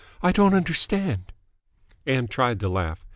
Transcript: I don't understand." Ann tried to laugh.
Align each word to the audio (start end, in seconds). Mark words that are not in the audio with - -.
I 0.23 0.31
don't 0.31 0.55
understand." 0.55 1.31
Ann 2.07 2.27
tried 2.27 2.59
to 2.61 2.69
laugh. 2.69 3.05